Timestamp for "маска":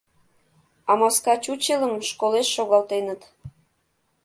0.99-1.33